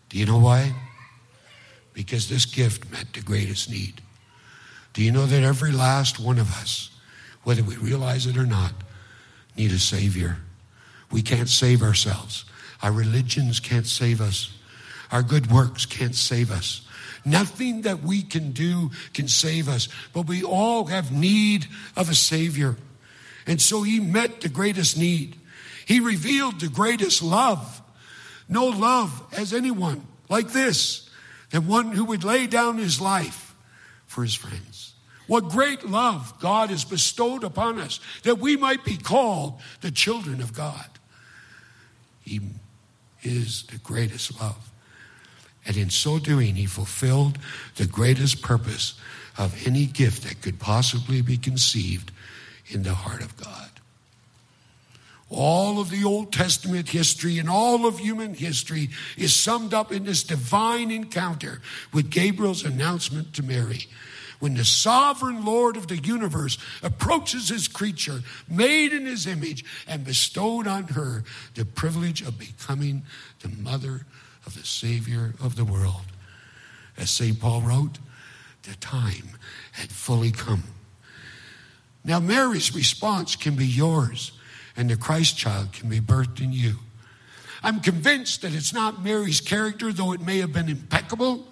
Do 0.10 0.18
you 0.18 0.26
know 0.26 0.40
why? 0.40 0.74
Because 1.94 2.28
this 2.28 2.48
gift 2.48 2.92
met 2.92 3.14
the 3.14 3.22
greatest 3.22 3.70
need. 3.70 4.02
Do 4.98 5.04
you 5.04 5.12
know 5.12 5.28
that 5.28 5.44
every 5.44 5.72
last 5.72 6.20
one 6.20 6.40
of 6.40 6.52
us, 6.54 6.90
whether 7.44 7.62
we 7.62 7.76
realize 7.76 8.26
it 8.26 8.36
or 8.36 8.48
not, 8.48 8.74
need 9.56 9.72
a 9.72 9.78
Savior? 9.78 10.38
We 11.12 11.22
can't 11.22 11.50
save 11.50 11.84
ourselves. 11.84 12.46
Our 12.82 12.92
religions 12.92 13.60
can't 13.60 13.86
save 13.86 14.20
us. 14.20 14.50
Our 15.12 15.22
good 15.22 15.52
works 15.52 15.86
can't 15.86 16.16
save 16.16 16.50
us. 16.50 16.82
Nothing 17.24 17.84
that 17.84 18.02
we 18.02 18.24
can 18.24 18.54
do 18.54 18.90
can 19.14 19.28
save 19.28 19.70
us, 19.70 19.88
but 20.14 20.26
we 20.26 20.42
all 20.44 20.86
have 20.86 21.12
need 21.12 21.68
of 21.96 22.10
a 22.10 22.16
Savior. 22.16 22.76
And 23.46 23.62
so 23.62 23.84
He 23.84 24.00
met 24.00 24.42
the 24.42 24.50
greatest 24.50 24.98
need. 24.98 25.36
He 25.86 26.00
revealed 26.00 26.60
the 26.60 26.70
greatest 26.70 27.22
love. 27.22 27.84
No 28.50 28.66
love 28.66 29.22
as 29.38 29.54
anyone 29.54 30.08
like 30.28 30.48
this 30.54 31.08
than 31.52 31.68
one 31.68 31.92
who 31.92 32.06
would 32.06 32.24
lay 32.24 32.48
down 32.48 32.80
his 32.80 33.00
life 33.00 33.47
for 34.08 34.24
his 34.24 34.34
friends. 34.34 34.94
What 35.28 35.50
great 35.50 35.86
love 35.86 36.34
God 36.40 36.70
has 36.70 36.86
bestowed 36.86 37.44
upon 37.44 37.80
us 37.80 38.00
that 38.24 38.40
we 38.40 38.56
might 38.56 38.84
be 38.84 38.98
called 38.98 39.60
the 39.82 39.92
children 39.92 40.42
of 40.42 40.54
God. 40.54 40.88
He 42.22 42.40
is 43.24 43.64
the 43.64 43.78
greatest 43.78 44.40
love. 44.40 44.72
And 45.66 45.76
in 45.76 45.90
so 45.90 46.18
doing, 46.18 46.56
he 46.56 46.66
fulfilled 46.66 47.38
the 47.76 47.86
greatest 47.86 48.42
purpose 48.42 48.94
of 49.38 49.68
any 49.68 49.86
gift 49.86 50.24
that 50.24 50.42
could 50.42 50.60
possibly 50.60 51.22
be 51.22 51.38
conceived 51.38 52.12
in 52.68 52.84
the 52.84 52.94
heart 52.94 53.22
of 53.22 53.36
God. 53.38 53.70
All 55.30 55.80
of 55.80 55.90
the 55.90 56.06
Old 56.06 56.32
Testament 56.32 56.90
history 56.90 57.38
and 57.38 57.50
all 57.50 57.86
of 57.86 58.00
human 58.00 58.34
history 58.34 58.90
is 59.18 59.36
summed 59.36 59.74
up 59.74 59.92
in 59.92 60.06
this 60.06 60.24
divine 60.24 60.90
encounter 60.90 61.62
with 61.94 62.10
Gabriel's 62.10 62.64
announcement 62.64 63.34
to 63.34 63.44
Mary 63.44 63.88
when 64.40 64.54
the 64.54 64.66
sovereign 64.66 65.44
Lord 65.44 65.78
of 65.78 65.88
the 65.88 65.98
universe 65.98 66.58
approaches 66.84 67.50
his 67.50 67.68
creature, 67.68 68.22
made 68.48 68.94
in 68.94 69.06
his 69.06 69.26
image, 69.26 69.66
and 69.88 70.06
bestowed 70.06 70.68
on 70.68 70.84
her 70.90 71.24
the 71.56 71.66
privilege 71.66 72.22
of 72.22 72.38
becoming 72.38 73.04
the 73.42 73.50
mother 73.50 74.06
of 74.46 74.54
the 74.56 74.66
Savior 74.66 75.34
of 75.42 75.56
the 75.56 75.66
world. 75.66 76.04
As 76.98 77.10
St. 77.10 77.40
Paul 77.40 77.62
wrote, 77.62 78.00
the 78.64 78.76
time 78.76 79.30
had 79.74 79.90
fully 79.90 80.32
come. 80.32 80.64
Now, 82.04 82.20
Mary's 82.20 82.74
response 82.74 83.36
can 83.36 83.56
be 83.56 83.66
yours, 83.66 84.32
and 84.78 84.90
the 84.90 84.96
Christ 84.96 85.38
child 85.38 85.74
can 85.74 85.90
be 85.90 86.00
birthed 86.00 86.40
in 86.40 86.54
you. 86.54 86.76
I'm 87.64 87.80
convinced 87.80 88.44
that 88.44 88.54
it's 88.54 88.72
not 88.74 89.04
Mary's 89.04 89.42
character, 89.42 89.92
though 89.92 90.14
it 90.14 90.22
may 90.22 90.38
have 90.38 90.54
been 90.54 90.70
impeccable. 90.70 91.48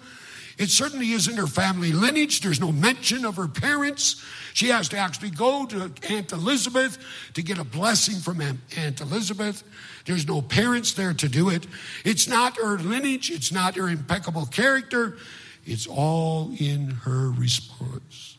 It 0.56 0.70
certainly 0.70 1.12
isn't 1.12 1.36
her 1.36 1.46
family 1.46 1.92
lineage. 1.92 2.40
There's 2.40 2.60
no 2.60 2.72
mention 2.72 3.26
of 3.26 3.36
her 3.36 3.48
parents. 3.48 4.24
She 4.54 4.68
has 4.68 4.88
to 4.90 4.96
actually 4.96 5.30
go 5.30 5.66
to 5.66 5.92
Aunt 6.08 6.32
Elizabeth 6.32 6.96
to 7.34 7.42
get 7.42 7.58
a 7.58 7.64
blessing 7.64 8.14
from 8.14 8.40
Aunt 8.40 9.00
Elizabeth. 9.00 9.62
There's 10.06 10.26
no 10.26 10.40
parents 10.40 10.94
there 10.94 11.12
to 11.12 11.28
do 11.28 11.50
it. 11.50 11.66
It's 12.04 12.26
not 12.26 12.56
her 12.56 12.78
lineage. 12.78 13.30
It's 13.30 13.52
not 13.52 13.74
her 13.74 13.88
impeccable 13.88 14.46
character. 14.46 15.18
It's 15.66 15.86
all 15.86 16.52
in 16.58 16.90
her 16.90 17.30
response. 17.32 18.38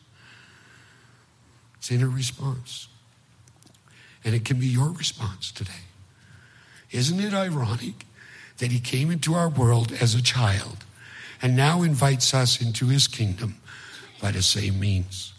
It's 1.76 1.90
in 1.90 2.00
her 2.00 2.08
response. 2.08 2.88
And 4.28 4.36
it 4.36 4.44
can 4.44 4.60
be 4.60 4.66
your 4.66 4.90
response 4.90 5.50
today. 5.50 5.86
Isn't 6.90 7.18
it 7.18 7.32
ironic 7.32 8.04
that 8.58 8.70
he 8.70 8.78
came 8.78 9.10
into 9.10 9.32
our 9.32 9.48
world 9.48 9.90
as 10.02 10.14
a 10.14 10.20
child? 10.20 10.84
and 11.42 11.56
now 11.56 11.82
invites 11.82 12.34
us 12.34 12.60
into 12.60 12.86
his 12.86 13.06
kingdom 13.06 13.56
by 14.20 14.30
the 14.30 14.42
same 14.42 14.80
means. 14.80 15.32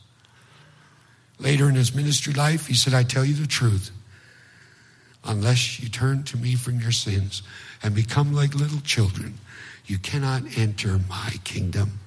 Later 1.40 1.70
in 1.70 1.76
his 1.76 1.96
ministry 1.96 2.34
life, 2.34 2.68
he 2.68 2.74
said, 2.74 2.94
I 2.94 3.04
tell 3.04 3.26
you 3.26 3.34
the 3.34 3.48
truth. 3.48 3.92
Unless 5.24 5.80
you 5.80 5.90
turn 5.90 6.24
to 6.24 6.38
me 6.38 6.56
from 6.56 6.80
your 6.80 6.92
sins 6.92 7.44
and 7.84 7.94
become 7.94 8.34
like 8.34 8.56
little 8.56 8.80
children, 8.82 9.38
you 9.86 9.98
cannot 9.98 10.44
enter 10.58 11.00
my 11.10 11.34
kingdom. 11.44 12.00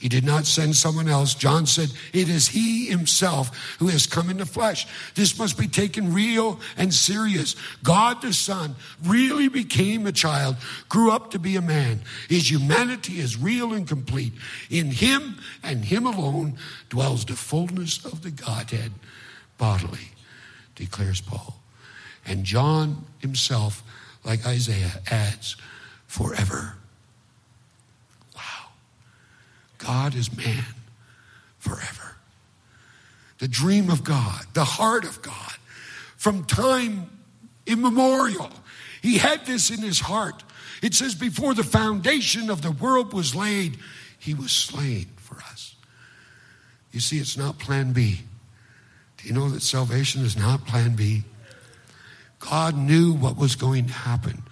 He 0.00 0.08
did 0.08 0.24
not 0.24 0.46
send 0.46 0.76
someone 0.76 1.08
else. 1.08 1.34
John 1.34 1.66
said, 1.66 1.90
It 2.12 2.28
is 2.28 2.48
He 2.48 2.86
Himself 2.86 3.76
who 3.78 3.88
has 3.88 4.06
come 4.06 4.30
in 4.30 4.36
the 4.36 4.46
flesh. 4.46 4.86
This 5.14 5.38
must 5.38 5.58
be 5.58 5.66
taken 5.66 6.12
real 6.12 6.60
and 6.76 6.94
serious. 6.94 7.56
God 7.82 8.22
the 8.22 8.32
Son 8.32 8.76
really 9.04 9.48
became 9.48 10.06
a 10.06 10.12
child, 10.12 10.56
grew 10.88 11.10
up 11.10 11.32
to 11.32 11.38
be 11.38 11.56
a 11.56 11.60
man. 11.60 12.00
His 12.28 12.50
humanity 12.50 13.18
is 13.18 13.36
real 13.36 13.72
and 13.72 13.88
complete. 13.88 14.32
In 14.70 14.90
Him 14.90 15.38
and 15.62 15.84
Him 15.84 16.06
alone 16.06 16.58
dwells 16.88 17.24
the 17.24 17.34
fullness 17.34 18.04
of 18.04 18.22
the 18.22 18.30
Godhead 18.30 18.92
bodily, 19.58 20.12
declares 20.76 21.20
Paul. 21.20 21.60
And 22.24 22.44
John 22.44 23.04
himself, 23.18 23.82
like 24.22 24.46
Isaiah, 24.46 25.00
adds, 25.10 25.56
forever. 26.06 26.76
God 29.78 30.14
is 30.14 30.36
man 30.36 30.64
forever. 31.58 32.16
The 33.38 33.48
dream 33.48 33.90
of 33.90 34.04
God, 34.04 34.44
the 34.54 34.64
heart 34.64 35.04
of 35.04 35.22
God, 35.22 35.56
from 36.16 36.44
time 36.44 37.10
immemorial. 37.66 38.50
He 39.00 39.18
had 39.18 39.46
this 39.46 39.70
in 39.70 39.80
his 39.80 40.00
heart. 40.00 40.42
It 40.82 40.94
says, 40.94 41.14
before 41.14 41.54
the 41.54 41.64
foundation 41.64 42.50
of 42.50 42.62
the 42.62 42.72
world 42.72 43.12
was 43.12 43.34
laid, 43.34 43.78
he 44.18 44.34
was 44.34 44.50
slain 44.50 45.06
for 45.16 45.36
us. 45.36 45.76
You 46.92 47.00
see, 47.00 47.18
it's 47.18 47.36
not 47.36 47.58
plan 47.58 47.92
B. 47.92 48.22
Do 49.18 49.28
you 49.28 49.34
know 49.34 49.48
that 49.50 49.62
salvation 49.62 50.24
is 50.24 50.36
not 50.36 50.66
plan 50.66 50.96
B? 50.96 51.24
God 52.40 52.76
knew 52.76 53.12
what 53.12 53.36
was 53.36 53.56
going 53.56 53.86
to 53.86 53.92
happen. 53.92 54.42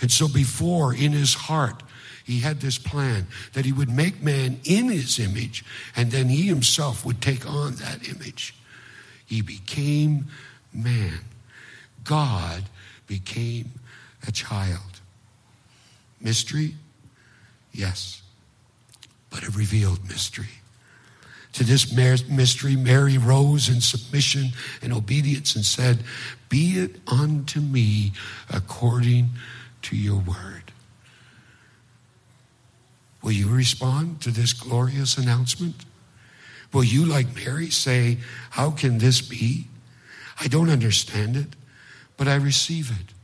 And 0.00 0.10
so, 0.10 0.26
before 0.26 0.92
in 0.92 1.12
his 1.12 1.34
heart, 1.34 1.82
he 2.24 2.40
had 2.40 2.60
this 2.60 2.78
plan 2.78 3.26
that 3.52 3.64
he 3.64 3.72
would 3.72 3.90
make 3.90 4.22
man 4.22 4.60
in 4.64 4.88
his 4.88 5.18
image, 5.18 5.64
and 5.96 6.10
then 6.10 6.28
he 6.28 6.42
himself 6.42 7.04
would 7.04 7.20
take 7.20 7.48
on 7.48 7.74
that 7.76 8.08
image. 8.08 8.54
He 9.26 9.42
became 9.42 10.26
man. 10.72 11.20
God 12.04 12.64
became 13.06 13.72
a 14.26 14.32
child. 14.32 15.00
Mystery? 16.20 16.74
Yes, 17.72 18.22
but 19.30 19.42
a 19.42 19.50
revealed 19.50 20.08
mystery. 20.08 20.48
To 21.54 21.64
this 21.64 21.92
mystery, 21.92 22.76
Mary 22.76 23.18
rose 23.18 23.68
in 23.68 23.80
submission 23.80 24.52
and 24.80 24.92
obedience 24.92 25.54
and 25.54 25.64
said, 25.64 25.98
Be 26.48 26.78
it 26.78 26.96
unto 27.06 27.60
me 27.60 28.12
according 28.48 29.30
to 29.82 29.96
your 29.96 30.16
word. 30.16 30.61
Will 33.22 33.32
you 33.32 33.48
respond 33.48 34.20
to 34.22 34.30
this 34.30 34.52
glorious 34.52 35.16
announcement? 35.16 35.84
Will 36.72 36.84
you, 36.84 37.04
like 37.04 37.34
Mary, 37.34 37.70
say, 37.70 38.18
How 38.50 38.70
can 38.70 38.98
this 38.98 39.20
be? 39.20 39.66
I 40.40 40.48
don't 40.48 40.70
understand 40.70 41.36
it, 41.36 41.48
but 42.16 42.26
I 42.26 42.34
receive 42.34 42.90
it. 42.90 43.14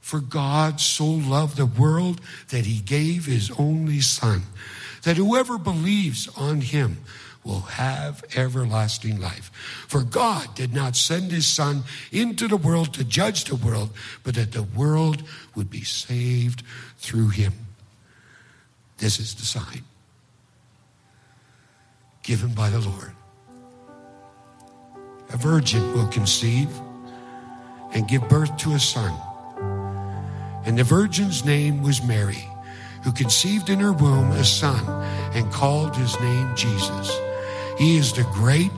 For 0.00 0.20
God 0.20 0.80
so 0.80 1.06
loved 1.06 1.56
the 1.56 1.66
world 1.66 2.20
that 2.50 2.66
he 2.66 2.80
gave 2.80 3.26
his 3.26 3.50
only 3.58 4.00
Son, 4.00 4.42
that 5.02 5.16
whoever 5.16 5.58
believes 5.58 6.28
on 6.36 6.60
him 6.60 6.98
will 7.44 7.60
have 7.60 8.24
everlasting 8.36 9.20
life. 9.20 9.50
For 9.88 10.02
God 10.02 10.54
did 10.54 10.72
not 10.72 10.94
send 10.94 11.32
his 11.32 11.46
Son 11.46 11.82
into 12.12 12.46
the 12.46 12.56
world 12.56 12.94
to 12.94 13.04
judge 13.04 13.44
the 13.44 13.56
world, 13.56 13.90
but 14.22 14.34
that 14.34 14.52
the 14.52 14.62
world 14.62 15.22
would 15.54 15.70
be 15.70 15.82
saved 15.82 16.62
through 16.98 17.28
him. 17.28 17.52
This 19.02 19.18
is 19.18 19.34
the 19.34 19.42
sign 19.42 19.82
given 22.22 22.54
by 22.54 22.70
the 22.70 22.78
Lord. 22.78 23.10
A 25.32 25.36
virgin 25.36 25.82
will 25.92 26.06
conceive 26.06 26.70
and 27.94 28.06
give 28.06 28.28
birth 28.28 28.56
to 28.58 28.74
a 28.74 28.78
son. 28.78 29.12
And 30.64 30.78
the 30.78 30.84
virgin's 30.84 31.44
name 31.44 31.82
was 31.82 32.00
Mary, 32.04 32.48
who 33.02 33.10
conceived 33.10 33.70
in 33.70 33.80
her 33.80 33.92
womb 33.92 34.30
a 34.30 34.44
son 34.44 34.86
and 35.34 35.50
called 35.50 35.96
his 35.96 36.14
name 36.20 36.54
Jesus. 36.54 37.10
He 37.78 37.96
is 37.96 38.12
the 38.12 38.22
great 38.32 38.70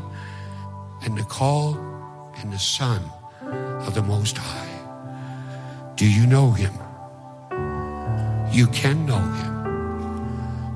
and 1.03 1.19
the 1.19 1.25
called 1.25 1.77
and 2.39 2.51
the 2.51 2.59
Son 2.59 3.03
of 3.87 3.93
the 3.95 4.03
Most 4.03 4.39
High. 4.39 5.93
Do 5.97 6.11
you 6.11 6.27
know 6.27 6.51
him? 6.51 6.73
You 8.51 8.69
can 8.69 9.05
know 9.05 9.21
him. 9.21 9.64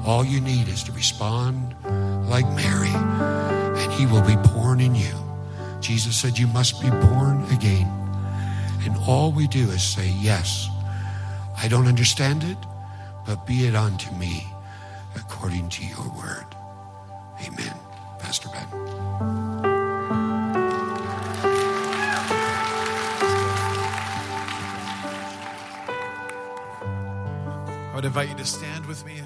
All 0.04 0.24
you 0.24 0.40
need 0.40 0.68
is 0.68 0.82
to 0.84 0.92
respond 0.92 1.74
like 2.28 2.46
Mary, 2.54 2.88
and 2.88 3.92
he 3.92 4.06
will 4.06 4.22
be 4.22 4.36
born 4.52 4.80
in 4.80 4.94
you. 4.94 5.14
Jesus 5.80 6.16
said, 6.16 6.38
You 6.38 6.46
must 6.48 6.80
be 6.80 6.90
born 6.90 7.44
again. 7.52 7.86
And 8.84 8.96
all 9.06 9.32
we 9.32 9.46
do 9.48 9.68
is 9.70 9.82
say, 9.82 10.08
Yes, 10.20 10.68
I 11.56 11.68
don't 11.68 11.86
understand 11.86 12.44
it, 12.44 12.58
but 13.26 13.46
be 13.46 13.66
it 13.66 13.74
unto 13.74 14.10
me 14.14 14.46
according 15.16 15.68
to 15.70 15.84
your 15.84 16.08
word. 16.16 16.46
Amen. 17.46 17.74
Pastor 18.18 18.48
Ben. 18.48 18.66
I 27.90 27.94
would 27.94 28.04
invite 28.04 28.28
you 28.28 28.36
to 28.36 28.44
stand 28.44 28.86
with 28.86 29.04
me. 29.04 29.20